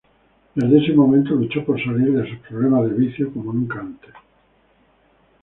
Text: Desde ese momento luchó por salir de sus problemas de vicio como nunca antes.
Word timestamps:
Desde 0.55 0.79
ese 0.83 0.93
momento 0.95 1.35
luchó 1.35 1.63
por 1.63 1.77
salir 1.79 2.11
de 2.11 2.27
sus 2.27 2.39
problemas 2.39 2.89
de 2.89 2.95
vicio 2.95 3.31
como 3.31 3.53
nunca 3.53 3.81
antes. 3.81 4.09